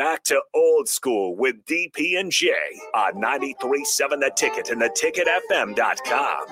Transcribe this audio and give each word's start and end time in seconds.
Back 0.00 0.22
to 0.24 0.40
old 0.54 0.88
school 0.88 1.36
with 1.36 1.56
DP 1.66 2.18
and 2.18 2.32
J 2.32 2.54
on 2.94 3.16
93.7 3.16 3.84
The 4.18 4.32
Ticket 4.34 4.70
and 4.70 4.80
theticketfm.com. 4.80 6.46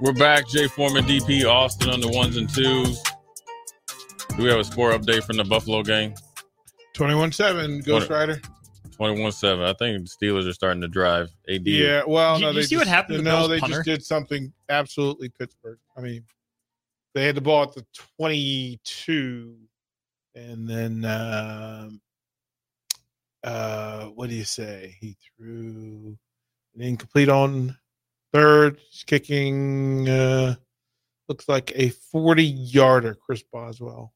We're 0.00 0.14
back. 0.14 0.48
Jay 0.48 0.68
Foreman, 0.68 1.04
DP, 1.04 1.44
Austin 1.44 1.90
on 1.90 2.00
the 2.00 2.08
ones 2.08 2.38
and 2.38 2.48
twos. 2.48 3.02
Do 4.38 4.42
we 4.42 4.48
have 4.48 4.58
a 4.58 4.64
score 4.64 4.92
update 4.92 5.24
from 5.24 5.36
the 5.36 5.44
Buffalo 5.44 5.82
game? 5.82 6.14
21 6.94 7.30
7, 7.32 7.80
Ghost 7.80 8.08
What- 8.08 8.16
Rider. 8.16 8.40
21 8.92 9.30
7. 9.30 9.62
I 9.62 9.74
think 9.74 10.08
the 10.08 10.26
Steelers 10.26 10.48
are 10.48 10.54
starting 10.54 10.80
to 10.80 10.88
drive. 10.88 11.28
AD. 11.46 11.66
Yeah, 11.66 12.04
well, 12.06 12.36
Did 12.38 12.42
no, 12.42 12.48
you 12.52 12.54
they 12.54 12.62
see 12.62 12.76
what 12.76 12.84
just- 12.84 12.94
happened 12.94 13.22
No, 13.22 13.46
they 13.46 13.58
punter? 13.60 13.76
just 13.76 13.84
did 13.86 14.02
something 14.02 14.50
absolutely 14.70 15.28
Pittsburgh. 15.28 15.78
I 15.94 16.00
mean, 16.00 16.24
they 17.14 17.26
had 17.26 17.34
the 17.34 17.42
ball 17.42 17.64
at 17.64 17.74
the 17.74 17.84
22, 18.16 19.56
and 20.34 20.68
then, 20.68 21.04
um, 21.04 22.00
uh, 23.42 24.06
what 24.06 24.28
do 24.28 24.34
you 24.34 24.44
say? 24.44 24.96
He 25.00 25.16
threw 25.36 26.16
an 26.74 26.82
incomplete 26.82 27.28
on 27.28 27.76
third, 28.32 28.78
kicking, 29.06 30.08
uh, 30.08 30.54
looks 31.28 31.48
like 31.48 31.72
a 31.74 31.88
40 31.90 32.44
yarder, 32.44 33.14
Chris 33.14 33.42
Boswell. 33.42 34.12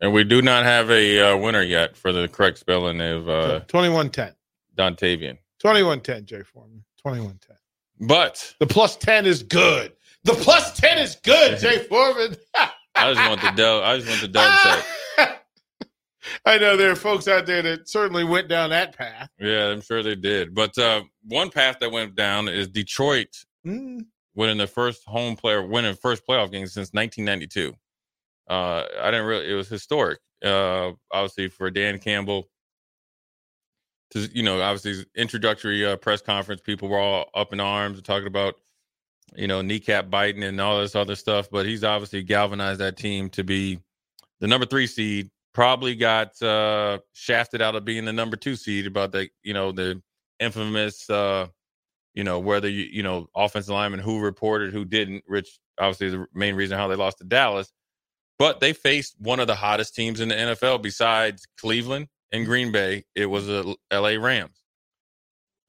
And 0.00 0.12
we 0.12 0.24
do 0.24 0.42
not 0.42 0.64
have 0.64 0.90
a 0.90 1.20
uh, 1.32 1.36
winner 1.36 1.62
yet 1.62 1.96
for 1.96 2.12
the 2.12 2.28
correct 2.28 2.58
spelling 2.58 3.00
of 3.00 3.28
uh, 3.28 3.60
21 3.60 4.10
10. 4.10 4.32
Dontavian. 4.76 5.38
21 5.60 6.00
10, 6.00 6.26
Jay 6.26 6.42
Foreman. 6.42 6.84
21 7.00 7.38
10. 7.46 7.56
But 8.00 8.54
The 8.60 8.66
plus 8.66 8.96
10 8.96 9.24
is 9.24 9.42
good. 9.42 9.92
The 10.24 10.34
plus 10.34 10.78
10 10.78 10.98
is 10.98 11.16
good, 11.16 11.58
Jay 11.60 11.78
Foreman. 11.84 12.36
I 12.96 13.12
just 13.12 13.28
want 13.28 13.40
the 13.40 13.50
dub. 13.50 13.82
I 13.84 13.96
just 13.96 14.08
want 14.08 14.20
the 14.20 14.28
dub 14.28 14.58
set. 14.60 14.86
I 16.44 16.58
know 16.58 16.76
there 16.76 16.90
are 16.90 16.96
folks 16.96 17.28
out 17.28 17.46
there 17.46 17.62
that 17.62 17.88
certainly 17.88 18.24
went 18.24 18.48
down 18.48 18.70
that 18.70 18.96
path. 18.96 19.28
Yeah, 19.38 19.68
I'm 19.68 19.80
sure 19.80 20.02
they 20.02 20.16
did. 20.16 20.54
But 20.54 20.76
uh, 20.78 21.02
one 21.24 21.50
path 21.50 21.78
that 21.80 21.92
went 21.92 22.14
down 22.16 22.48
is 22.48 22.68
Detroit 22.68 23.28
Mm, 23.66 24.06
winning 24.36 24.58
the 24.58 24.66
first 24.68 25.02
home 25.06 25.34
player 25.34 25.60
winning 25.60 25.96
first 25.96 26.24
playoff 26.26 26.52
game 26.52 26.66
since 26.68 26.92
1992. 26.92 27.74
Uh, 28.48 28.84
I 29.00 29.10
didn't 29.10 29.26
really. 29.26 29.50
It 29.50 29.54
was 29.54 29.68
historic. 29.68 30.20
Uh, 30.44 30.92
obviously 31.10 31.48
for 31.48 31.70
Dan 31.70 31.98
Campbell. 31.98 32.48
To 34.12 34.20
you 34.20 34.44
know, 34.44 34.60
obviously 34.60 34.92
his 34.92 35.06
introductory 35.16 35.84
uh, 35.84 35.96
press 35.96 36.22
conference, 36.22 36.60
people 36.60 36.88
were 36.88 36.98
all 36.98 37.28
up 37.34 37.52
in 37.52 37.58
arms 37.58 38.00
talking 38.02 38.28
about 38.28 38.54
you 39.34 39.46
know 39.46 39.62
kneecap 39.62 40.10
biting 40.10 40.42
and 40.42 40.60
all 40.60 40.80
this 40.80 40.94
other 40.94 41.16
stuff. 41.16 41.48
But 41.50 41.66
he's 41.66 41.84
obviously 41.84 42.22
galvanized 42.22 42.80
that 42.80 42.96
team 42.96 43.30
to 43.30 43.44
be 43.44 43.80
the 44.40 44.46
number 44.46 44.66
three 44.66 44.86
seed. 44.86 45.30
Probably 45.52 45.94
got 45.94 46.40
uh, 46.42 46.98
shafted 47.14 47.62
out 47.62 47.76
of 47.76 47.84
being 47.84 48.04
the 48.04 48.12
number 48.12 48.36
two 48.36 48.56
seed 48.56 48.86
about 48.86 49.12
the 49.12 49.28
you 49.42 49.54
know 49.54 49.72
the 49.72 50.02
infamous 50.38 51.08
uh, 51.08 51.46
you 52.14 52.24
know 52.24 52.38
whether 52.38 52.68
you 52.68 52.84
you 52.90 53.02
know 53.02 53.28
offensive 53.34 53.74
lineman 53.74 54.00
who 54.00 54.20
reported 54.20 54.72
who 54.72 54.84
didn't. 54.84 55.24
which 55.26 55.58
obviously 55.78 56.08
is 56.08 56.12
the 56.12 56.26
main 56.34 56.54
reason 56.54 56.78
how 56.78 56.88
they 56.88 56.96
lost 56.96 57.18
to 57.18 57.24
Dallas, 57.24 57.72
but 58.38 58.60
they 58.60 58.72
faced 58.72 59.16
one 59.18 59.40
of 59.40 59.46
the 59.46 59.54
hottest 59.54 59.94
teams 59.94 60.20
in 60.20 60.28
the 60.28 60.34
NFL 60.34 60.82
besides 60.82 61.46
Cleveland 61.58 62.08
and 62.32 62.46
Green 62.46 62.72
Bay. 62.72 63.04
It 63.14 63.26
was 63.26 63.46
the 63.46 63.76
L.A. 63.90 64.18
Rams. 64.18 64.62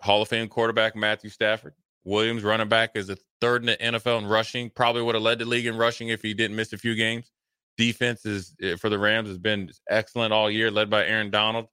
Hall 0.01 0.21
of 0.21 0.27
Fame 0.27 0.47
quarterback 0.47 0.95
Matthew 0.95 1.29
Stafford. 1.29 1.73
Williams 2.03 2.43
running 2.43 2.69
back 2.69 2.91
is 2.95 3.07
the 3.07 3.17
third 3.41 3.61
in 3.63 3.67
the 3.67 3.77
NFL 3.77 4.19
in 4.19 4.25
rushing. 4.27 4.69
Probably 4.69 5.01
would 5.01 5.15
have 5.15 5.23
led 5.23 5.39
the 5.39 5.45
league 5.45 5.65
in 5.65 5.77
rushing 5.77 6.09
if 6.09 6.21
he 6.21 6.33
didn't 6.33 6.55
miss 6.55 6.73
a 6.73 6.77
few 6.77 6.95
games. 6.95 7.31
Defense 7.77 8.25
is 8.25 8.55
eh, 8.61 8.75
for 8.75 8.89
the 8.89 8.97
Rams 8.99 9.27
has 9.29 9.37
been 9.37 9.69
excellent 9.89 10.33
all 10.33 10.49
year, 10.49 10.71
led 10.71 10.89
by 10.89 11.05
Aaron 11.05 11.29
Donald. 11.29 11.67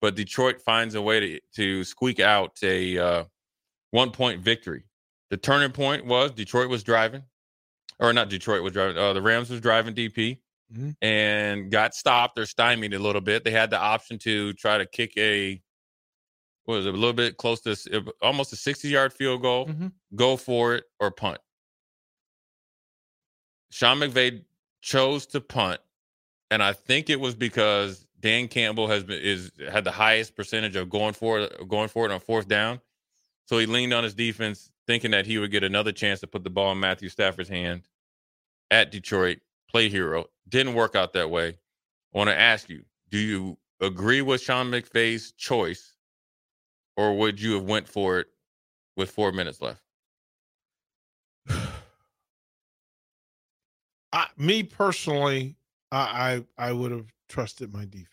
But 0.00 0.14
Detroit 0.16 0.60
finds 0.62 0.94
a 0.94 1.02
way 1.02 1.20
to 1.20 1.40
to 1.56 1.84
squeak 1.84 2.20
out 2.20 2.56
a 2.62 2.98
uh, 2.98 3.24
one 3.90 4.10
point 4.10 4.40
victory. 4.40 4.84
The 5.30 5.36
turning 5.36 5.70
point 5.72 6.04
was 6.06 6.32
Detroit 6.32 6.68
was 6.68 6.82
driving, 6.82 7.22
or 7.98 8.12
not 8.12 8.28
Detroit 8.28 8.62
was 8.62 8.72
driving. 8.72 8.96
Uh, 8.98 9.12
the 9.12 9.22
Rams 9.22 9.50
was 9.50 9.60
driving 9.60 9.94
DP 9.94 10.38
Mhm. 10.74 10.96
and 11.02 11.70
got 11.70 11.94
stopped 11.94 12.38
or 12.38 12.46
stymied 12.46 12.94
a 12.94 12.98
little 12.98 13.20
bit. 13.20 13.44
They 13.44 13.50
had 13.50 13.68
the 13.70 13.78
option 13.78 14.18
to 14.20 14.54
try 14.54 14.78
to 14.78 14.86
kick 14.86 15.12
a 15.18 15.60
was 16.66 16.86
it, 16.86 16.90
a 16.90 16.96
little 16.96 17.12
bit 17.12 17.36
close 17.36 17.60
to 17.62 18.12
almost 18.22 18.52
a 18.52 18.56
sixty 18.56 18.88
yard 18.88 19.12
field 19.12 19.42
goal, 19.42 19.66
Mhm. 19.66 19.92
go 20.14 20.36
for 20.36 20.74
it 20.76 20.84
or 21.00 21.10
punt. 21.10 21.38
Sean 23.70 23.98
McVay 23.98 24.44
chose 24.80 25.26
to 25.26 25.40
punt, 25.40 25.80
and 26.50 26.62
I 26.62 26.72
think 26.72 27.08
it 27.10 27.18
was 27.20 27.34
because 27.34 28.06
Dan 28.20 28.48
Campbell 28.48 28.86
has 28.88 29.02
been 29.02 29.20
is 29.20 29.50
had 29.70 29.84
the 29.84 29.90
highest 29.92 30.36
percentage 30.36 30.76
of 30.76 30.90
going 30.90 31.14
for 31.14 31.40
it, 31.40 31.68
going 31.68 31.88
for 31.88 32.04
it 32.06 32.12
on 32.12 32.20
fourth 32.20 32.48
down. 32.48 32.80
So 33.46 33.58
he 33.58 33.66
leaned 33.66 33.92
on 33.92 34.04
his 34.04 34.14
defense, 34.14 34.70
thinking 34.86 35.10
that 35.12 35.26
he 35.26 35.38
would 35.38 35.50
get 35.50 35.64
another 35.64 35.92
chance 35.92 36.20
to 36.20 36.26
put 36.26 36.44
the 36.44 36.50
ball 36.50 36.72
in 36.72 36.80
Matthew 36.80 37.08
Stafford's 37.08 37.48
hand 37.48 37.88
at 38.70 38.90
Detroit. 38.92 39.40
Play 39.68 39.88
hero 39.88 40.26
didn't 40.48 40.74
work 40.74 40.94
out 40.94 41.14
that 41.14 41.30
way. 41.30 41.48
I 42.14 42.18
want 42.18 42.28
to 42.28 42.38
ask 42.38 42.68
you: 42.68 42.84
Do 43.08 43.18
you 43.18 43.58
agree 43.80 44.20
with 44.22 44.42
Sean 44.42 44.70
McVay's 44.70 45.32
choice, 45.32 45.91
or 46.96 47.16
would 47.16 47.40
you 47.40 47.54
have 47.54 47.64
went 47.64 47.88
for 47.88 48.20
it 48.20 48.28
with 48.96 49.10
four 49.10 49.32
minutes 49.32 49.60
left? 49.60 49.82
I, 54.12 54.26
me 54.36 54.62
personally, 54.62 55.56
I, 55.90 56.44
I 56.58 56.68
I 56.68 56.72
would 56.72 56.90
have 56.90 57.06
trusted 57.28 57.72
my 57.72 57.84
defense. 57.84 58.08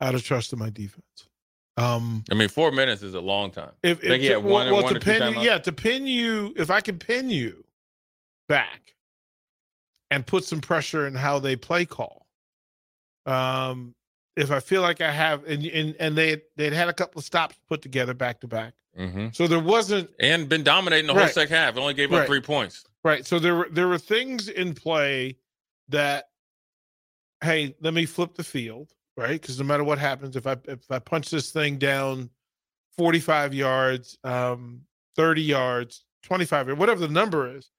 I'd 0.00 0.14
have 0.14 0.24
trusted 0.24 0.58
my 0.58 0.70
defense. 0.70 1.28
Um, 1.76 2.24
I 2.30 2.34
mean, 2.34 2.48
four 2.48 2.72
minutes 2.72 3.02
is 3.02 3.14
a 3.14 3.20
long 3.20 3.50
time. 3.50 3.70
if, 3.82 4.02
if 4.02 4.20
he 4.20 4.26
had 4.26 4.38
well, 4.38 4.54
one 4.54 4.72
well, 4.72 4.82
one 4.82 4.94
to 4.94 5.00
pin 5.00 5.34
you, 5.34 5.40
yeah, 5.40 5.58
to 5.58 5.72
pin 5.72 6.06
you, 6.06 6.52
if 6.56 6.70
I 6.70 6.80
can 6.80 6.98
pin 6.98 7.30
you 7.30 7.64
back 8.48 8.94
and 10.10 10.26
put 10.26 10.44
some 10.44 10.60
pressure 10.60 11.06
in 11.06 11.14
how 11.14 11.38
they 11.38 11.56
play 11.56 11.84
call. 11.84 12.26
Um, 13.26 13.94
if 14.36 14.50
I 14.50 14.60
feel 14.60 14.82
like 14.82 15.00
I 15.00 15.10
have, 15.10 15.44
and 15.44 15.64
and 15.66 15.96
and 15.98 16.16
they 16.16 16.42
they'd 16.56 16.72
had 16.72 16.88
a 16.88 16.92
couple 16.92 17.18
of 17.18 17.24
stops 17.24 17.56
put 17.68 17.82
together 17.82 18.14
back 18.14 18.40
to 18.40 18.48
back, 18.48 18.74
hmm 18.96 19.28
so 19.32 19.46
there 19.46 19.60
wasn't 19.60 20.10
And 20.20 20.48
been 20.48 20.62
dominating 20.64 21.06
the 21.06 21.12
whole 21.14 21.22
Right. 21.22 21.34
second 21.34 21.54
half. 21.56 21.76
Only 21.76 21.94
gave 21.94 22.12
up 22.12 22.20
Right. 22.20 22.26
three 22.26 22.40
points. 22.40 22.84
Right. 23.04 23.26
So 23.26 23.38
there 23.38 23.54
were 23.54 23.68
there 23.70 23.88
were 23.88 23.98
things 23.98 24.48
in 24.48 24.74
play 24.74 25.36
that, 25.88 26.26
hey, 27.42 27.74
let 27.80 27.94
me 27.94 28.06
flip 28.06 28.34
the 28.34 28.44
field, 28.44 28.92
right? 29.16 29.40
Because 29.40 29.58
no 29.58 29.64
matter 29.64 29.84
what 29.84 29.98
happens, 29.98 30.36
if 30.36 30.46
I 30.46 30.56
if 30.66 30.90
I 30.90 30.98
punch 30.98 31.30
this 31.30 31.50
thing 31.50 31.78
down 31.78 32.30
forty 32.96 33.20
five 33.20 33.52
yards, 33.54 34.18
um, 34.24 34.82
thirty 35.16 35.42
yards, 35.42 36.04
twenty 36.22 36.44
five 36.44 36.66
yards, 36.66 36.78
whatever 36.78 37.00
the 37.00 37.12
number 37.12 37.54
is, 37.56 37.70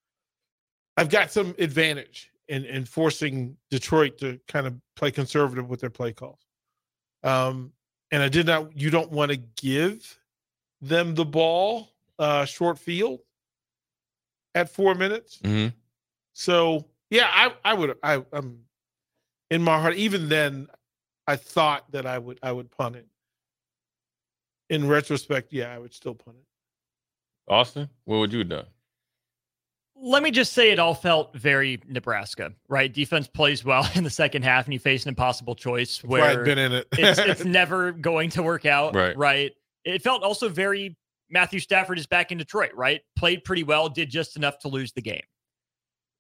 I've 0.98 1.10
got 1.10 1.32
some 1.32 1.56
advantage 1.60 2.31
in 2.52 2.66
in 2.66 2.84
forcing 2.84 3.56
Detroit 3.70 4.18
to 4.18 4.40
kind 4.48 4.68
of 4.68 4.76
play 4.98 5.10
conservative 5.10 5.70
with 5.70 5.80
their 5.80 5.90
play 5.90 6.12
calls. 6.12 6.46
Um, 7.24 7.72
and 8.12 8.22
I 8.22 8.28
did 8.28 8.46
not. 8.46 8.78
You 8.78 8.90
don't 8.90 9.10
want 9.10 9.32
to 9.32 9.38
give 9.38 10.20
them 10.82 11.16
the 11.16 11.24
ball 11.24 11.94
uh, 12.20 12.44
short 12.44 12.78
field 12.78 13.22
at 14.54 14.70
four 14.70 14.94
minutes. 14.96 15.40
Mm-hmm. 15.44 15.70
So 16.34 16.86
yeah, 17.10 17.30
I 17.32 17.54
I 17.64 17.74
would 17.74 17.98
I 18.04 18.22
I'm 18.34 18.60
in 19.50 19.64
my 19.64 19.80
heart. 19.80 19.96
Even 19.96 20.28
then, 20.28 20.68
I 21.28 21.38
thought 21.38 21.90
that 21.94 22.06
I 22.06 22.20
would 22.20 22.38
I 22.44 22.52
would 22.52 22.70
punt 22.70 22.98
it. 22.98 23.08
In 24.70 24.88
retrospect, 24.90 25.54
yeah, 25.54 25.74
I 25.74 25.80
would 25.80 25.94
still 25.94 26.16
punt 26.16 26.36
it. 26.38 27.52
Austin, 27.52 27.90
what 28.04 28.18
would 28.18 28.34
you 28.34 28.40
have 28.40 28.50
done? 28.50 28.66
Let 30.02 30.24
me 30.24 30.32
just 30.32 30.54
say 30.54 30.72
it 30.72 30.80
all 30.80 30.94
felt 30.96 31.34
very 31.36 31.80
Nebraska, 31.88 32.54
right? 32.68 32.92
Defense 32.92 33.28
plays 33.28 33.64
well 33.64 33.88
in 33.96 34.04
the 34.04 34.10
second 34.10 34.44
half, 34.44 34.66
and 34.66 34.74
you 34.74 34.80
face 34.80 35.04
an 35.04 35.10
impossible 35.10 35.56
choice 35.56 36.04
where 36.04 36.24
I've 36.24 36.46
been 36.46 36.58
in 36.58 36.72
it. 36.74 36.88
it's, 36.94 37.20
it's 37.20 37.46
never 37.46 37.92
going 37.92 38.30
to 38.32 38.44
work 38.44 38.66
out, 38.66 38.96
Right. 38.96 39.16
Right. 39.16 39.52
It 39.84 40.02
felt 40.04 40.22
also 40.24 40.48
very 40.50 40.96
Matthew 41.30 41.60
Stafford 41.60 41.98
is 41.98 42.06
back 42.06 42.32
in 42.32 42.38
Detroit, 42.38 42.72
right? 42.76 43.02
Played 43.16 43.44
pretty 43.44 43.64
well, 43.64 43.90
did 43.90 44.10
just 44.10 44.36
enough 44.36 44.60
to 44.60 44.68
lose 44.68 44.92
the 44.92 45.02
game. 45.02 45.24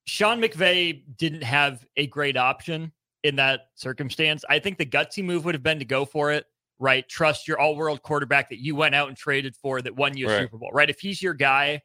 Sean 0.05 0.41
McVay 0.41 1.03
didn't 1.17 1.43
have 1.43 1.85
a 1.97 2.07
great 2.07 2.37
option 2.37 2.91
in 3.23 3.35
that 3.35 3.67
circumstance. 3.75 4.43
I 4.49 4.57
think 4.59 4.77
the 4.77 4.85
gutsy 4.85 5.23
move 5.23 5.45
would 5.45 5.53
have 5.53 5.61
been 5.63 5.79
to 5.79 5.85
go 5.85 6.05
for 6.05 6.31
it, 6.31 6.45
right? 6.79 7.07
Trust 7.07 7.47
your 7.47 7.59
all 7.59 7.75
world 7.75 8.01
quarterback 8.01 8.49
that 8.49 8.59
you 8.59 8.75
went 8.75 8.95
out 8.95 9.09
and 9.09 9.17
traded 9.17 9.55
for 9.55 9.81
that 9.81 9.95
won 9.95 10.17
you 10.17 10.27
a 10.27 10.29
Right. 10.31 10.41
Super 10.41 10.57
Bowl, 10.57 10.71
right? 10.73 10.89
If 10.89 10.99
he's 10.99 11.21
your 11.21 11.35
guy, 11.35 11.81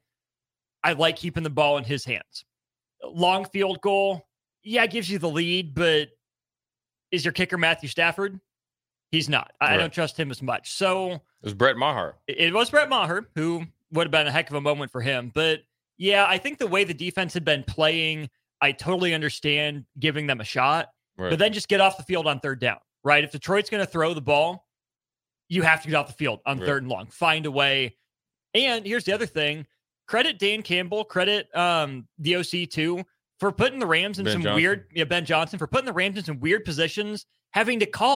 I 0.86 0.92
like 0.92 1.16
keeping 1.16 1.42
the 1.42 1.50
ball 1.50 1.78
in 1.78 1.84
his 1.84 2.04
hands. 2.04 2.44
Long 3.04 3.44
field 3.44 3.80
goal, 3.80 4.26
yeah, 4.62 4.84
it 4.84 4.90
gives 4.90 5.10
you 5.10 5.18
the 5.18 5.28
lead, 5.28 5.74
but 5.74 6.08
is 7.10 7.24
your 7.24 7.32
kicker 7.32 7.58
Matthew 7.58 7.88
Stafford? 7.88 8.40
He's 9.10 9.28
not. 9.28 9.52
I 9.60 9.74
I 9.74 9.76
don't 9.76 9.92
trust 9.92 10.18
him 10.18 10.30
as 10.30 10.42
much. 10.42 10.72
So 10.72 11.12
It 11.12 11.20
was 11.42 11.54
Brett 11.54 11.76
Maher. 11.76 12.16
it 12.26 12.38
it 12.38 12.54
was 12.54 12.70
Brett 12.70 12.88
Maher, 12.88 13.28
who 13.34 13.64
would 13.92 14.06
have 14.06 14.10
been 14.12 14.26
a 14.26 14.32
heck 14.32 14.48
of 14.50 14.56
a 14.56 14.60
moment 14.60 14.90
for 14.90 15.00
him. 15.00 15.30
But 15.34 15.60
yeah, 15.98 16.26
I 16.28 16.38
think 16.38 16.58
the 16.58 16.66
way 16.66 16.84
the 16.84 16.94
defense 16.94 17.32
had 17.34 17.44
been 17.44 17.62
playing, 17.64 18.28
I 18.60 18.72
totally 18.72 19.14
understand 19.14 19.84
giving 19.98 20.26
them 20.26 20.40
a 20.40 20.44
shot, 20.44 20.90
Right. 21.16 21.30
but 21.30 21.38
then 21.38 21.52
just 21.52 21.68
get 21.68 21.80
off 21.80 21.96
the 21.96 22.02
field 22.02 22.26
on 22.26 22.40
third 22.40 22.60
down, 22.60 22.78
right? 23.04 23.22
If 23.24 23.32
Detroit's 23.32 23.70
going 23.70 23.84
to 23.84 23.90
throw 23.90 24.12
the 24.14 24.20
ball, 24.20 24.66
you 25.48 25.62
have 25.62 25.82
to 25.82 25.88
get 25.88 25.96
off 25.96 26.08
the 26.08 26.12
field 26.14 26.40
on 26.46 26.58
Right. 26.58 26.66
third 26.66 26.82
and 26.82 26.90
long. 26.92 27.06
Find 27.06 27.46
a 27.46 27.50
way. 27.50 27.96
And 28.54 28.84
here's 28.86 29.04
the 29.04 29.12
other 29.12 29.26
thing 29.26 29.66
credit 30.06 30.38
Dan 30.38 30.62
Campbell, 30.62 31.04
credit 31.04 31.54
um, 31.56 32.06
the 32.18 32.36
OC 32.36 32.68
too, 32.70 33.04
for 33.38 33.52
putting 33.52 33.78
the 33.78 33.86
Rams 33.86 34.18
in 34.18 34.24
Ben 34.24 34.32
some 34.32 34.42
Johnson. 34.42 34.56
weird, 34.56 34.86
yeah, 34.94 35.04
Ben 35.04 35.24
Johnson, 35.24 35.58
for 35.58 35.66
putting 35.66 35.86
the 35.86 35.92
Rams 35.92 36.16
in 36.16 36.24
some 36.24 36.40
weird 36.40 36.64
positions, 36.64 37.26
having 37.52 37.80
to 37.80 37.86
call. 37.86 38.15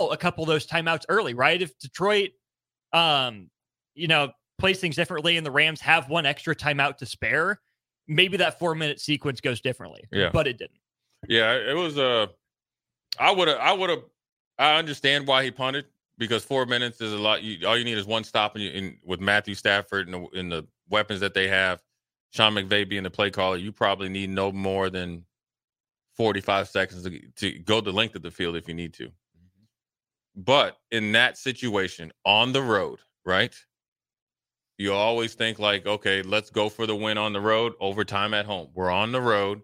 A 0.00 0.16
couple 0.16 0.44
of 0.44 0.48
those 0.48 0.66
timeouts 0.66 1.04
early, 1.08 1.34
right? 1.34 1.60
If 1.60 1.78
Detroit, 1.78 2.30
um, 2.92 3.50
you 3.94 4.08
know, 4.08 4.32
plays 4.58 4.80
things 4.80 4.96
differently 4.96 5.36
and 5.36 5.46
the 5.46 5.50
Rams 5.50 5.80
have 5.80 6.08
one 6.08 6.26
extra 6.26 6.54
timeout 6.54 6.96
to 6.98 7.06
spare, 7.06 7.60
maybe 8.08 8.36
that 8.36 8.58
four 8.58 8.74
minute 8.74 9.00
sequence 9.00 9.40
goes 9.40 9.60
differently. 9.60 10.04
Yeah. 10.12 10.30
But 10.32 10.46
it 10.46 10.58
didn't. 10.58 10.80
Yeah, 11.28 11.52
it 11.52 11.74
was 11.74 11.98
Uh, 11.98 12.26
I 13.18 13.30
would 13.32 13.48
have. 13.48 13.58
I 13.58 13.72
would 13.72 13.90
have. 13.90 14.02
I 14.58 14.76
understand 14.78 15.26
why 15.26 15.44
he 15.44 15.50
punted 15.50 15.86
because 16.18 16.44
four 16.44 16.66
minutes 16.66 17.00
is 17.00 17.12
a 17.12 17.18
lot. 17.18 17.42
You, 17.42 17.66
all 17.66 17.76
you 17.76 17.84
need 17.84 17.98
is 17.98 18.06
one 18.06 18.24
stop, 18.24 18.54
and, 18.54 18.64
you, 18.64 18.70
and 18.70 18.96
with 19.04 19.20
Matthew 19.20 19.54
Stafford 19.54 20.08
and 20.08 20.14
the, 20.14 20.38
and 20.38 20.52
the 20.52 20.66
weapons 20.88 21.20
that 21.20 21.34
they 21.34 21.48
have, 21.48 21.82
Sean 22.30 22.54
McVay 22.54 22.88
being 22.88 23.02
the 23.02 23.10
play 23.10 23.30
caller, 23.30 23.56
you 23.56 23.72
probably 23.72 24.08
need 24.08 24.30
no 24.30 24.52
more 24.52 24.88
than 24.90 25.24
forty-five 26.14 26.68
seconds 26.68 27.02
to, 27.02 27.20
to 27.36 27.58
go 27.60 27.80
the 27.80 27.92
length 27.92 28.14
of 28.14 28.22
the 28.22 28.30
field 28.30 28.56
if 28.56 28.68
you 28.68 28.74
need 28.74 28.94
to. 28.94 29.10
But 30.36 30.76
in 30.90 31.12
that 31.12 31.38
situation, 31.38 32.12
on 32.24 32.52
the 32.52 32.62
road, 32.62 32.98
right? 33.24 33.54
You 34.78 34.92
always 34.92 35.34
think 35.34 35.58
like, 35.58 35.86
okay, 35.86 36.20
let's 36.22 36.50
go 36.50 36.68
for 36.68 36.86
the 36.86 36.94
win 36.94 37.16
on 37.16 37.32
the 37.32 37.40
road. 37.40 37.72
Overtime 37.80 38.34
at 38.34 38.44
home. 38.44 38.68
We're 38.74 38.90
on 38.90 39.12
the 39.12 39.22
road. 39.22 39.62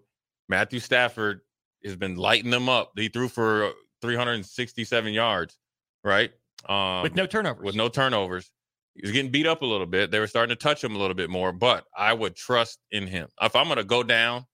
Matthew 0.49 0.79
Stafford 0.79 1.41
has 1.85 1.95
been 1.95 2.15
lighting 2.15 2.49
them 2.49 2.67
up. 2.67 2.93
He 2.95 3.09
threw 3.09 3.27
for 3.27 3.65
uh, 3.65 3.71
367 4.01 5.13
yards, 5.13 5.57
right? 6.03 6.31
Um, 6.67 7.03
With 7.03 7.15
no 7.15 7.27
turnovers. 7.27 7.63
with 7.63 7.75
no 7.75 7.89
turnovers. 7.89 8.49
He 8.95 9.01
was 9.03 9.11
getting 9.11 9.31
beat 9.31 9.47
up 9.47 9.61
a 9.61 9.65
little 9.65 9.85
bit. 9.87 10.11
They 10.11 10.19
were 10.19 10.27
starting 10.27 10.55
to 10.55 10.61
touch 10.61 10.83
him 10.83 10.95
a 10.95 10.97
little 10.99 11.15
bit 11.15 11.29
more, 11.29 11.51
but 11.51 11.85
I 11.97 12.13
would 12.13 12.35
trust 12.35 12.79
in 12.91 13.07
him. 13.07 13.27
If 13.41 13.55
I'm 13.55 13.65
going 13.65 13.77
to 13.77 13.83
go 13.83 14.03
down, 14.03 14.45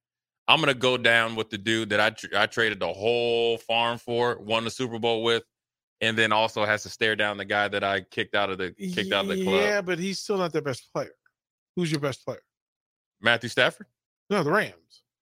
I'm 0.48 0.60
going 0.60 0.74
to 0.74 0.80
go 0.80 0.98
down 0.98 1.36
with 1.36 1.50
the 1.50 1.58
dude 1.58 1.90
that 1.90 2.00
I 2.00 2.10
tr- 2.12 2.36
I 2.36 2.46
traded 2.48 2.80
the 2.80 2.92
whole 2.92 3.58
farm 3.60 3.98
for, 3.98 4.38
won 4.40 4.64
the 4.64 4.72
Super 4.72 4.98
Bowl 4.98 5.24
with, 5.24 5.44
and 6.02 6.18
then 6.18 6.32
also 6.32 6.66
has 6.66 6.84
to 6.84 6.90
stare 6.90 7.16
down 7.16 7.38
the 7.38 7.46
guy 7.46 7.68
that 7.68 7.84
I 7.84 8.02
kicked 8.02 8.36
out 8.36 8.50
of 8.50 8.58
the 8.58 8.72
kicked 8.72 9.12
out 9.12 9.26
of 9.26 9.30
the 9.38 9.44
club. 9.44 9.62
Yeah, 9.62 9.82
but 9.82 10.00
he's 10.00 10.20
still 10.20 10.38
not 10.38 10.54
their 10.54 10.62
best 10.62 10.92
player. 10.94 11.12
Who's 11.76 11.92
your 11.92 12.02
best 12.02 12.24
player? 12.26 12.42
Matthew 13.22 13.50
Stafford, 13.50 13.88
No, 14.30 14.44
the 14.44 14.52
Rams. 14.52 14.74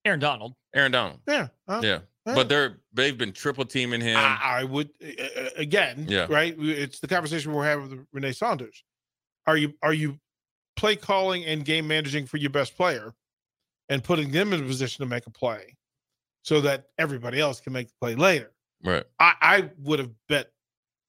Aaron 0.05 0.19
Donald. 0.19 0.53
Aaron 0.73 0.91
Donald. 0.91 1.19
Yeah. 1.27 1.47
huh? 1.67 1.81
Yeah, 1.83 1.99
Yeah. 2.25 2.35
but 2.35 2.47
they're 2.47 2.77
they've 2.93 3.17
been 3.17 3.33
triple 3.33 3.65
teaming 3.65 4.01
him. 4.01 4.17
I, 4.17 4.59
I 4.59 4.63
would 4.63 4.89
uh, 5.03 5.23
uh, 5.41 5.49
again. 5.57 6.05
Yeah. 6.07 6.27
Right. 6.29 6.55
It's 6.57 6.99
the 6.99 7.07
conversation 7.07 7.51
we're 7.53 7.65
having 7.65 7.89
with 7.89 8.05
Renee 8.13 8.31
Saunders. 8.33 8.83
Are 9.47 9.57
you 9.57 9.73
are 9.81 9.93
you 9.93 10.19
play 10.75 10.95
calling 10.95 11.43
and 11.45 11.65
game 11.65 11.87
managing 11.87 12.27
for 12.27 12.37
your 12.37 12.51
best 12.51 12.77
player, 12.77 13.13
and 13.89 14.03
putting 14.03 14.31
them 14.31 14.53
in 14.53 14.63
a 14.63 14.67
position 14.67 15.03
to 15.03 15.09
make 15.09 15.25
a 15.25 15.31
play, 15.31 15.75
so 16.43 16.61
that 16.61 16.85
everybody 16.97 17.39
else 17.39 17.59
can 17.59 17.73
make 17.73 17.87
the 17.87 17.93
play 17.99 18.15
later? 18.15 18.51
right. 18.83 19.03
I, 19.19 19.33
I 19.41 19.69
would 19.79 19.97
have 19.99 20.11
bet 20.29 20.51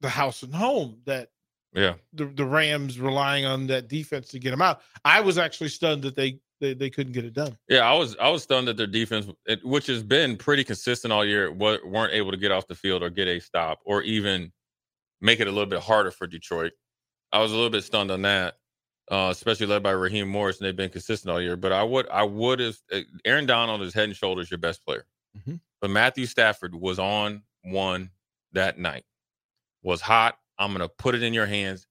the 0.00 0.08
house 0.08 0.42
and 0.42 0.54
home 0.54 1.00
that 1.06 1.30
Yeah. 1.74 1.94
the, 2.12 2.26
the 2.26 2.44
Rams 2.44 2.98
relying 3.00 3.44
on 3.44 3.66
that 3.68 3.88
defense 3.88 4.28
to 4.28 4.38
get 4.38 4.50
them 4.50 4.62
out. 4.62 4.80
I 5.04 5.20
was 5.20 5.38
actually 5.38 5.70
stunned 5.70 6.02
that 6.02 6.14
they 6.16 6.40
they, 6.60 6.74
they 6.74 6.90
couldn't 6.90 7.12
get 7.12 7.24
it 7.24 7.34
done. 7.34 7.56
Yeah, 7.68 7.88
I 7.88 7.92
was 7.94 8.16
I 8.18 8.28
was 8.30 8.42
stunned 8.42 8.66
that 8.66 8.76
their 8.76 8.86
defense, 8.88 9.26
it- 9.46 9.64
which 9.64 9.86
has 9.86 10.02
been 10.02 10.36
pretty 10.36 10.64
consistent 10.64 11.12
all 11.12 11.24
year, 11.24 11.52
wa- 11.52 11.78
weren't 11.84 12.12
able 12.12 12.32
to 12.32 12.36
get 12.36 12.50
off 12.50 12.66
the 12.66 12.74
field 12.74 13.02
or 13.02 13.10
get 13.10 13.28
a 13.28 13.38
stop 13.38 13.78
or 13.84 14.02
even 14.02 14.52
make 15.20 15.38
it 15.40 15.46
a 15.46 15.50
little 15.52 15.66
bit 15.70 15.80
harder 15.80 16.10
for 16.10 16.26
Detroit. 16.26 16.72
I 17.32 17.40
was 17.40 17.52
a 17.52 17.54
little 17.54 17.70
bit 17.70 17.84
stunned 17.84 18.10
on 18.10 18.22
that, 18.22 18.56
uh, 19.08 19.28
especially 19.30 19.66
led 19.66 19.84
by 19.84 19.90
Raheem 19.92 20.28
Morris, 20.28 20.58
and 20.58 20.66
they've 20.66 20.74
been 20.74 20.90
consistent 20.90 21.30
all 21.30 21.40
year. 21.40 21.56
But 21.56 21.70
I 21.72 21.84
would 21.84 22.08
I 22.08 22.24
would 22.24 22.58
have 22.58 22.76
uh, 22.92 23.00
Aaron 23.24 23.46
Donald 23.46 23.82
is 23.82 23.94
head 23.94 24.04
and 24.08 24.16
shoulders 24.16 24.50
your 24.50 24.58
best 24.58 24.84
player, 24.84 25.06
Mhm. 25.38 25.60
but 25.80 25.90
Matthew 25.90 26.26
Stafford 26.26 26.74
was 26.74 26.98
on 26.98 27.42
one 27.62 28.10
that 28.52 28.78
night, 28.78 29.04
was 29.82 30.00
hot. 30.00 30.38
I'm 30.58 30.72
gonna 30.72 30.88
put 30.88 31.14
it 31.14 31.22
in 31.22 31.32
your 31.34 31.46
hands. 31.46 31.86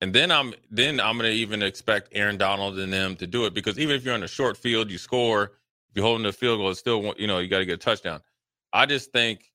And 0.00 0.12
then 0.12 0.30
I'm 0.30 0.54
then 0.70 1.00
I'm 1.00 1.16
gonna 1.16 1.28
even 1.30 1.62
expect 1.62 2.08
Aaron 2.12 2.36
Donald 2.36 2.78
and 2.78 2.92
them 2.92 3.16
to 3.16 3.26
do 3.26 3.46
it 3.46 3.54
because 3.54 3.78
even 3.78 3.96
if 3.96 4.04
you're 4.04 4.14
on 4.14 4.22
a 4.22 4.28
short 4.28 4.56
field, 4.56 4.90
you 4.90 4.98
score. 4.98 5.52
If 5.90 5.96
you're 5.96 6.06
holding 6.06 6.24
the 6.24 6.32
field 6.32 6.58
goal, 6.58 6.70
it's 6.70 6.80
still 6.80 7.14
you 7.18 7.26
know 7.26 7.38
you 7.38 7.48
got 7.48 7.58
to 7.58 7.66
get 7.66 7.74
a 7.74 7.76
touchdown. 7.76 8.20
I 8.72 8.86
just 8.86 9.12
think 9.12 9.52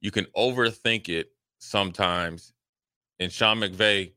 you 0.00 0.10
can 0.10 0.26
overthink 0.36 1.08
it 1.08 1.30
sometimes. 1.58 2.52
And 3.20 3.32
Sean 3.32 3.58
McVay, 3.58 4.12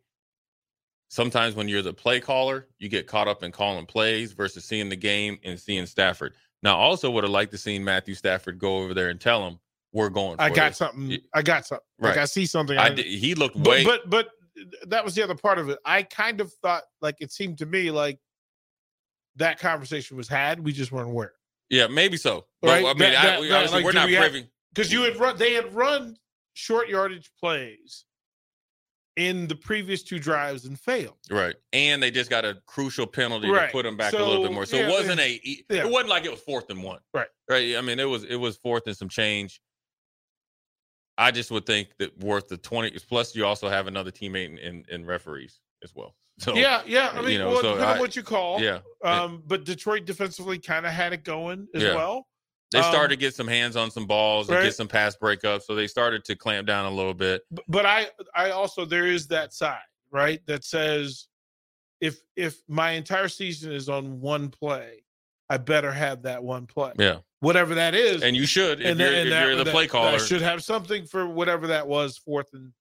sometimes 1.10 1.56
when 1.56 1.68
you're 1.68 1.82
the 1.82 1.94
play 1.94 2.20
caller, 2.20 2.68
you 2.80 2.89
get 2.89 3.08
caught 3.08 3.27
up 3.27 3.44
in 3.44 3.51
calling 3.51 3.86
plays 3.86 4.32
versus 4.34 4.65
seeing 4.65 4.89
the 4.89 4.96
game 4.96 5.39
and 5.44 5.60
seeing 5.60 5.86
Stafford. 5.86 6.34
Now, 6.63 6.77
I 6.77 6.82
also 6.82 7.10
would 7.10 7.24
have 7.24 7.32
liked 7.32 7.51
to 7.51 7.58
seen 7.58 7.84
Matthew 7.84 8.13
Stafford 8.13 8.60
go 8.60 8.77
over 8.77 8.94
there 8.94 9.10
and 9.10 9.20
tell 9.20 9.46
him 9.48 9.60
we're 9.94 10.10
going. 10.10 10.38
For 10.38 10.44
I 10.44 10.50
got 10.50 10.70
this." 10.70 10.78
something. 10.78 11.18
I 11.34 11.42
got 11.42 11.66
something. 11.66 11.86
Like 12.00 12.16
Right. 12.16 12.22
I 12.24 12.26
see 12.26 12.46
something. 12.46 12.78
I 12.78 12.90
did, 12.90 13.06
he 13.06 13.36
looked 13.36 13.62
but, 13.62 13.70
way. 13.70 13.84
but 13.84 14.10
but 14.10 14.30
that 14.88 15.04
was 15.04 15.16
the 15.16 15.24
other 15.24 15.36
part 15.36 15.60
of 15.60 15.70
it. 15.70 15.80
I 15.86 16.04
kind 16.04 16.42
of 16.42 16.54
thought 16.62 16.84
like 17.02 17.16
it 17.20 17.32
seemed 17.32 17.58
to 17.60 17.66
me 17.66 17.92
like 17.92 18.20
that 19.38 19.60
conversation 19.60 20.18
was 20.18 20.28
had. 20.28 20.60
We 20.60 20.72
just 20.72 20.92
weren't 20.92 21.10
aware 21.10 21.34
yeah, 21.72 21.88
maybe 21.88 22.18
so. 22.18 22.46
But, 22.62 22.68
Right, 22.68 22.84
I 22.84 22.88
mean, 22.90 22.98
that- 23.14 23.38
I, 23.38 23.40
we- 23.40 23.48
that, 23.48 23.56
obviously, 23.56 23.78
like, 23.78 23.86
we're 23.86 23.92
not 23.94 24.08
we 24.08 24.18
privy. 24.18 24.48
because 24.74 24.92
you 24.92 25.02
had 25.04 25.16
run. 25.16 25.38
They 25.38 25.54
had 25.54 25.74
run 25.74 26.18
short 26.54 26.90
yardage 26.90 27.32
plays 27.40 28.04
in 29.16 29.48
the 29.48 29.56
previous 29.56 30.04
two 30.04 30.20
drives 30.20 30.66
and 30.66 30.78
failed. 30.78 31.18
Right. 31.30 31.56
And 31.72 32.04
they 32.04 32.12
just 32.12 32.30
got 32.30 32.44
a 32.44 32.58
crucial 32.66 33.08
penalty 33.08 33.50
Right. 33.50 33.68
to 33.68 33.72
put 33.72 33.84
them 33.84 33.96
back 33.96 34.14
a 34.14 34.18
little 34.18 34.44
bit 34.44 34.52
more. 34.52 34.66
So 34.66 34.78
yeah, 34.78 34.88
it 34.88 34.92
wasn't 34.92 35.20
a 35.22 35.40
yeah. 35.70 35.86
it 35.86 35.90
wasn't 35.90 36.10
like 36.10 36.26
it 36.26 36.32
was 36.32 36.42
fourth 36.42 36.70
and 36.70 36.84
one. 36.84 37.00
Right. 37.14 37.28
Right. 37.50 37.78
I 37.78 37.82
mean, 37.82 38.00
it 38.00 38.06
was 38.10 38.26
it 38.26 38.36
was 38.36 38.58
fourth 38.58 38.84
and 38.88 38.96
some 38.96 39.10
change. 39.10 39.62
I 41.22 41.32
just 41.32 41.51
would 41.51 41.66
think 41.66 41.90
that 42.00 42.18
worth 42.20 42.48
the 42.48 42.58
20 42.58 42.92
plus 43.08 43.36
you 43.36 43.46
also 43.46 43.70
have 43.70 43.88
another 43.88 44.12
teammate 44.12 44.46
in, 44.50 44.58
in, 44.58 44.86
in 44.90 45.06
referees 45.06 45.60
as 45.84 45.94
well. 45.96 46.16
So 46.40 46.56
yeah, 46.56 46.82
yeah. 46.88 47.12
I 47.13 47.22
mean, 47.22 47.32
you 47.34 47.40
know, 47.40 47.50
well, 47.50 47.58
so 47.62 47.74
depending 47.74 47.88
on 47.90 48.00
what 48.00 48.16
you 48.16 48.24
call. 48.24 48.60
yeah. 48.62 48.80
Um, 49.04 49.44
but 49.46 49.63
Detroit 49.63 50.06
defensively 50.06 50.58
kind 50.58 50.86
of 50.88 50.92
had 50.92 51.13
it 51.13 51.24
going 51.24 51.68
as 51.75 51.84
Yeah. 51.84 51.96
well. 51.96 52.25
They 52.72 52.80
Um, 52.80 52.86
started 52.86 53.10
to 53.10 53.16
get 53.18 53.36
some 53.36 53.48
hands 53.48 53.75
on 53.75 53.92
some 53.92 54.08
balls 54.08 54.48
and 54.50 54.56
right. 54.58 54.63
get 54.63 54.74
some 54.74 54.88
pass 54.88 55.16
breakups. 55.16 55.63
So 55.63 55.75
they 55.75 55.86
started 55.88 56.24
to 56.25 56.36
clamp 56.36 56.66
down 56.66 56.86
a 56.92 56.96
little 56.96 57.13
bit. 57.13 57.44
But 57.68 57.86
I, 57.86 58.08
I 58.34 58.51
also 58.51 58.86
there 58.86 59.06
is 59.06 59.28
that 59.28 59.54
side 59.54 59.82
right 60.10 60.42
that 60.48 60.63
says, 60.63 61.28
if 62.00 62.20
if 62.36 62.62
my 62.68 62.92
entire 62.92 63.28
season 63.28 63.72
is 63.74 63.88
on 63.90 64.20
one 64.22 64.50
play, 64.50 65.04
I 65.50 65.58
better 65.58 65.92
have 65.92 66.24
that 66.24 66.42
one 66.44 66.66
play, 66.66 66.94
Yeah. 66.98 67.18
Whatever 67.42 67.76
that 67.76 67.94
is. 67.94 68.24
And 68.24 68.36
you 68.36 68.46
should 68.46 68.80
if 68.82 68.88
And 68.88 69.00
you're, 69.00 69.10
that- 69.12 69.18
if 69.26 69.30
that- 69.30 69.46
you're 69.46 69.56
the 69.58 69.64
that- 69.66 69.74
play 69.74 69.88
caller. 69.88 70.18
should 70.20 70.42
have 70.42 70.64
something 70.64 71.06
for 71.06 71.28
whatever 71.28 71.68
that 71.68 71.88
was, 71.88 72.18
fourth 72.18 72.54
and 72.54 72.72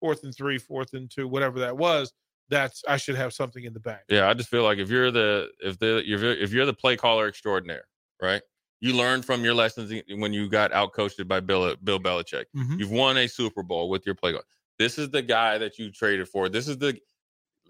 fourth 0.00 0.22
and 0.24 0.34
three, 0.36 0.58
fourth 0.58 0.92
and 0.92 1.10
two, 1.10 1.26
whatever 1.26 1.58
that 1.60 1.76
was. 1.76 2.12
That's 2.50 2.82
I 2.88 2.96
should 2.96 3.16
have 3.16 3.32
something 3.34 3.64
in 3.64 3.72
the 3.74 3.80
back. 3.80 4.04
Yeah, 4.08 4.28
I 4.28 4.34
just 4.34 4.48
feel 4.48 4.62
like 4.62 4.78
if 4.78 4.88
you're 4.90 5.10
the 5.10 5.48
if 5.60 5.78
the 5.78 5.98
if 5.98 6.20
you're, 6.20 6.32
if 6.32 6.52
you're 6.52 6.64
the 6.66 6.72
play 6.74 6.96
caller 6.96 7.26
extraordinaire, 7.28 7.84
right? 8.22 8.40
You 8.80 8.94
learned 8.94 9.24
from 9.24 9.44
your 9.44 9.54
lessons 9.54 9.92
when 10.08 10.32
you 10.32 10.48
got 10.48 10.70
outcoached 10.72 11.26
by 11.28 11.40
Bill 11.40 11.74
Bill 11.82 11.98
Belichick. 11.98 12.44
Mhm. 12.56 12.78
You've 12.78 12.90
won 12.92 13.18
a 13.18 13.26
Super 13.26 13.62
Bowl 13.62 13.90
with 13.90 14.06
your 14.06 14.14
play 14.14 14.32
caller. 14.32 14.44
This 14.78 14.96
is 14.98 15.10
the 15.10 15.20
guy 15.20 15.58
that 15.58 15.78
you 15.78 15.90
traded 15.90 16.28
for. 16.28 16.48
This 16.48 16.68
is 16.68 16.78
the 16.78 16.98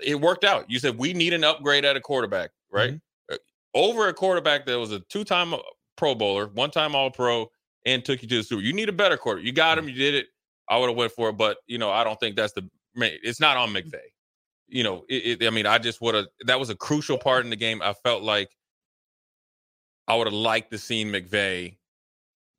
it 0.00 0.20
worked 0.20 0.44
out. 0.44 0.70
You 0.70 0.78
said 0.78 0.96
we 0.96 1.12
need 1.12 1.32
an 1.32 1.42
upgrade 1.42 1.84
at 1.84 1.96
a 1.96 2.00
quarterback, 2.00 2.50
right? 2.70 2.90
Mm-hmm. 2.90 3.34
Uh, 3.34 3.38
Over 3.74 4.06
a 4.08 4.14
quarterback 4.14 4.64
that 4.66 4.78
was 4.78 4.92
a 4.92 5.00
two-time 5.00 5.54
Pro 5.98 6.14
Bowler, 6.14 6.46
one-time 6.46 6.94
All-Pro, 6.94 7.50
and 7.84 8.02
took 8.02 8.22
you 8.22 8.28
to 8.28 8.36
the 8.38 8.42
Super. 8.42 8.62
You 8.62 8.72
need 8.72 8.88
a 8.88 8.92
better 8.92 9.18
quarter. 9.18 9.42
You 9.42 9.52
got 9.52 9.76
him. 9.76 9.84
Mm. 9.84 9.90
You 9.90 9.94
did 9.96 10.14
it. 10.14 10.26
I 10.70 10.78
would 10.78 10.88
have 10.88 10.96
went 10.96 11.12
for 11.12 11.28
it, 11.28 11.34
but 11.34 11.58
you 11.66 11.76
know 11.76 11.90
I 11.90 12.04
don't 12.04 12.18
think 12.18 12.36
that's 12.36 12.54
the. 12.54 12.68
Main. 12.94 13.18
It's 13.22 13.38
not 13.38 13.56
on 13.56 13.68
mm. 13.68 13.82
McVay 13.84 14.00
you 14.68 14.82
know, 14.84 15.04
it, 15.08 15.42
it, 15.42 15.46
I 15.46 15.50
mean, 15.50 15.66
I 15.66 15.78
just 15.78 16.00
would 16.00 16.14
have. 16.14 16.26
That 16.46 16.60
was 16.60 16.70
a 16.70 16.76
crucial 16.76 17.18
part 17.18 17.44
in 17.44 17.50
the 17.50 17.56
game. 17.56 17.80
I 17.82 17.94
felt 17.94 18.22
like 18.22 18.50
I 20.06 20.14
would 20.14 20.26
have 20.26 20.34
liked 20.34 20.70
to 20.72 20.78
seen 20.78 21.08
McVay 21.08 21.76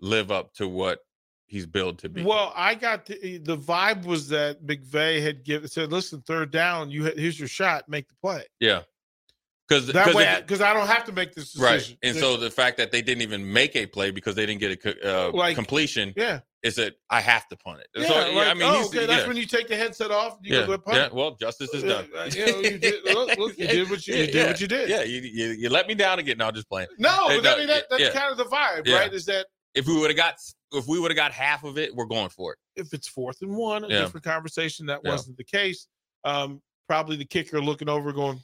live 0.02 0.32
up 0.32 0.54
to 0.56 0.68
what 0.68 1.00
he's 1.46 1.66
billed 1.66 2.00
to 2.00 2.10
be. 2.10 2.24
Well, 2.24 2.52
I 2.56 2.76
got 2.76 3.06
the, 3.06 3.16
eh, 3.24 3.40
the 3.42 3.58
vibe 3.58 4.06
was 4.06 4.28
that 4.30 4.66
McVay 4.66 5.22
had 5.22 5.44
given 5.44 5.70
said, 5.70 5.92
"Listen, 5.92 6.22
third 6.22 6.52
down, 6.52 6.90
you 6.90 7.04
here's 7.04 7.40
your 7.40 7.48
shot, 7.48 7.88
make 7.88 8.08
the 8.08 8.16
play." 8.22 8.44
yeah, 8.60 8.82
because 9.70 9.88
That 9.88 10.16
way, 10.16 10.38
because 10.42 10.62
I 10.62 10.74
don't 10.74 10.88
have 10.88 11.06
to 11.06 11.12
make 11.12 11.34
this 11.36 11.54
decision. 11.54 11.98
right. 12.02 12.10
And 12.10 12.18
so 12.18 12.38
the 12.38 12.50
fact 12.50 12.78
that 12.78 12.92
they 12.92 13.02
didn't 13.02 13.22
even 13.22 13.52
make 13.54 13.76
a 13.76 13.86
play 13.86 14.10
because 14.10 14.34
they 14.36 14.46
didn't 14.46 14.60
get 14.62 14.84
a 14.84 15.28
uh, 15.28 15.32
Like, 15.32 15.56
completion 15.56 16.12
yeah, 16.18 16.40
is 16.64 16.76
that 16.76 16.96
I 17.10 17.22
have 17.22 17.48
to 17.50 17.56
punt 17.56 17.82
it. 17.82 17.88
yeah. 17.96 18.08
so 18.08 18.34
like, 18.34 18.48
I 18.48 18.54
mean, 18.56 18.64
oh, 18.64 18.86
okay, 18.88 19.06
that's 19.06 19.22
yeah, 19.22 19.28
when 19.28 19.38
you 19.38 19.46
take 19.46 19.68
the 19.68 19.76
headset 19.76 20.10
off. 20.10 20.38
You 20.42 20.58
yeah, 20.58 20.66
go 20.66 20.78
punt. 20.80 20.98
yeah. 20.98 21.10
Well, 21.12 21.36
justice 21.36 21.72
is 21.74 21.84
done. 21.84 22.08
Yeah, 22.14 22.26
you, 22.26 22.46
know, 22.52 22.60
you 22.62 22.78
did, 22.80 23.04
look, 23.14 23.38
look, 23.38 23.58
you 23.60 23.68
did 23.68 23.90
what 23.90 24.08
you, 24.08 24.14
did 24.16 24.34
yeah, 24.34 24.48
what 24.48 24.60
you 24.60 24.68
did. 24.68 24.90
Yeah, 24.90 25.04
you, 25.04 25.22
you, 25.22 25.48
you 25.52 25.70
let 25.70 25.88
me 25.88 25.94
down 25.94 26.18
again. 26.18 26.38
No, 26.40 26.50
just 26.50 26.68
playing. 26.68 26.88
No, 26.98 27.28
Hey, 27.28 27.38
but 27.38 27.44
no, 27.44 27.54
I 27.54 27.58
mean 27.58 27.68
that, 27.68 27.86
that's 27.90 28.10
kind 28.10 28.32
of 28.32 28.38
the 28.38 28.46
vibe, 28.46 28.92
right? 28.92 29.14
Is 29.14 29.26
that 29.26 29.46
If 29.76 29.86
we 29.86 30.00
would 30.00 30.10
have 30.10 30.18
got, 30.18 30.36
if 30.74 30.88
we 30.88 31.00
would 31.00 31.12
have 31.12 31.16
got 31.16 31.32
half 31.32 31.64
of 31.64 31.78
it, 31.78 31.94
we're 31.96 32.06
going 32.06 32.30
for 32.30 32.54
it. 32.54 32.58
if 32.76 32.92
it's 32.92 33.08
fourth 33.08 33.38
and 33.42 33.56
one, 33.56 33.84
a 33.84 33.88
different 33.88 34.24
conversation. 34.26 34.88
That 34.88 35.04
wasn't 35.04 35.38
the 35.38 35.44
case. 35.44 35.88
Um, 36.26 36.62
probably 36.88 37.18
the 37.18 37.26
kicker 37.26 37.62
looking 37.62 37.88
over, 37.88 38.12
going, 38.12 38.40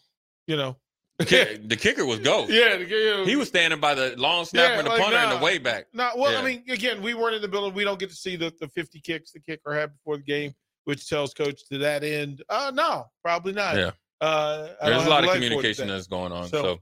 you 0.46 0.55
know, 0.55 0.77
Kick- 1.19 1.69
the 1.69 1.75
kicker 1.75 2.05
was 2.05 2.19
go. 2.19 2.45
yeah, 2.48 2.77
the, 2.77 2.86
know, 2.86 3.25
He 3.25 3.36
was 3.36 3.48
standing 3.48 3.79
by 3.79 3.95
the 3.95 4.15
long 4.17 4.45
snapper 4.45 4.74
Yeah, 4.74 4.77
and 4.79 4.86
the 4.88 4.91
like, 4.91 5.01
punter 5.01 5.17
and 5.17 5.29
nah. 5.31 5.38
the 5.38 5.43
way 5.43 5.57
back. 5.57 5.88
No, 5.93 6.12
well, 6.17 6.31
Yeah. 6.34 6.39
I 6.39 6.43
mean, 6.43 6.63
again, 6.69 7.01
we 7.01 7.13
weren't 7.13 7.36
in 7.36 7.41
the 7.41 7.48
building. 7.48 7.74
We 7.74 7.84
don't 7.86 8.00
get 8.00 8.10
to 8.10 8.15
see 8.15 8.36
the, 8.36 8.53
the 8.60 8.67
50 8.67 9.00
kicks 9.00 9.31
the 9.31 9.39
kicker 9.39 9.74
had 9.74 9.93
before 9.93 10.17
the 10.17 10.24
game, 10.24 10.53
which 10.84 11.07
tells 11.07 11.34
coach 11.34 11.65
to 11.69 11.77
that 11.79 12.03
end. 12.03 12.43
Uh 12.50 12.72
no, 12.74 13.07
probably 13.24 13.53
not. 13.53 13.77
Yeah. 13.77 13.91
Uh, 14.22 14.69
There's 14.84 15.05
a 15.05 15.10
lot 15.10 15.24
of 15.24 15.29
leg 15.29 15.39
for 15.39 15.45
it 15.45 15.50
communication 15.50 15.88
that's 15.88 16.07
going 16.07 16.31
on. 16.31 16.48
So- 16.48 16.63
So, 16.63 16.79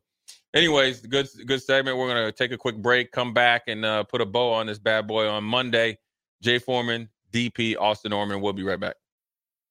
anyways, 0.55 1.01
good 1.01 1.27
good 1.45 1.61
segment. 1.61 1.97
We're 1.97 2.07
gonna 2.07 2.31
take 2.31 2.51
a 2.51 2.57
quick 2.57 2.77
break, 2.77 3.11
come 3.11 3.33
back, 3.33 3.63
and 3.67 3.83
uh, 3.85 4.03
put 4.03 4.21
a 4.21 4.25
bow 4.25 4.53
on 4.53 4.67
this 4.67 4.79
bad 4.79 5.07
boy 5.07 5.27
on 5.27 5.43
Monday. 5.43 5.97
Jay 6.41 6.59
Foreman, 6.59 7.09
DP, 7.31 7.75
Austin 7.79 8.09
Norman. 8.11 8.41
We'll 8.41 8.53
be 8.53 8.63
right 8.63 8.79
back. 8.79 8.95